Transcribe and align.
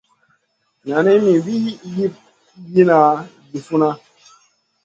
Nani 0.87 1.11
mi 1.23 1.33
Wii 1.45 1.75
yihna 2.73 2.97
vi 3.49 3.59
funna. 3.65 3.89